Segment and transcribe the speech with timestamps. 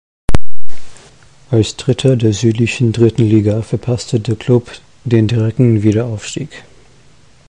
[1.51, 4.71] Als Dritter der südlichen dritten Liga verpasste der Klub
[5.05, 6.63] den direkten Wiederaufstieg.